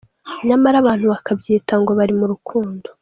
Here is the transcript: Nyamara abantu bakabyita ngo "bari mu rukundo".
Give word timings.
Nyamara 0.47 0.75
abantu 0.79 1.05
bakabyita 1.13 1.73
ngo 1.81 1.91
"bari 1.99 2.13
mu 2.19 2.25
rukundo". 2.31 2.87